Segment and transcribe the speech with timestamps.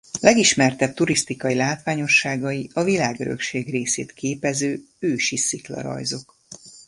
[0.19, 6.35] Legismertebb turisztikai látványosságai a Világörökség részét képező ősi sziklarajzok.